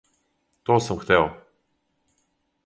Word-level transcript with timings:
То 0.65 0.77
сам 0.85 0.97
хтео! 1.03 1.21